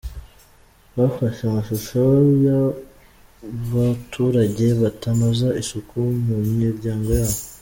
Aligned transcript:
Bafashe 0.97 1.41
amashusho 1.49 2.01
ya 2.45 2.59
baturage 3.71 4.65
batanoza 4.81 5.47
isuku 5.61 5.97
mumiryango 6.27 7.09
yabo 7.19 7.39